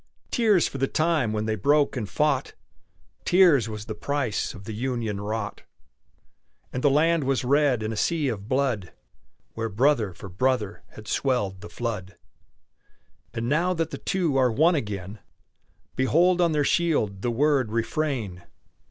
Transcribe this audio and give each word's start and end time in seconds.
Tears 0.31 0.67
for 0.67 0.79
the 0.79 0.87
time 0.87 1.31
when 1.31 1.45
they 1.45 1.53
broke 1.53 1.95
and 1.95 2.09
fought! 2.09 2.55
Tears 3.23 3.69
was 3.69 3.85
the 3.85 3.93
price 3.93 4.55
of 4.55 4.63
the 4.63 4.73
union 4.73 5.21
wrought! 5.21 5.61
And 6.73 6.83
the 6.83 6.89
land 6.89 7.23
was 7.23 7.43
red 7.43 7.83
in 7.83 7.93
a 7.93 7.95
sea 7.95 8.27
of 8.27 8.49
blood, 8.49 8.93
Where 9.53 9.69
brother 9.69 10.11
for 10.15 10.27
brother 10.27 10.81
had 10.93 11.07
swelled 11.07 11.61
the 11.61 11.69
flood! 11.69 12.17
And 13.35 13.47
now 13.47 13.75
that 13.75 13.91
the 13.91 13.99
two 13.99 14.37
are 14.37 14.51
one 14.51 14.73
again, 14.73 15.19
Behold 15.95 16.41
on 16.41 16.51
their 16.51 16.63
shield 16.63 17.21
the 17.21 17.29
word 17.29 17.71
"Refrain!" 17.71 18.41